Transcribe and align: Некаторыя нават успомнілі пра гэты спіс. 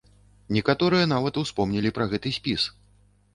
Некаторыя 0.55 1.09
нават 1.11 1.37
успомнілі 1.43 1.93
пра 1.99 2.09
гэты 2.15 2.33
спіс. 2.39 2.67